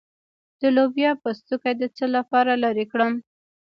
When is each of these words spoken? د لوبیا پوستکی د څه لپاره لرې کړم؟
د 0.61 0.63
لوبیا 0.75 1.11
پوستکی 1.21 1.73
د 1.77 1.83
څه 1.97 2.05
لپاره 2.15 2.51
لرې 2.63 2.85
کړم؟ 2.91 3.13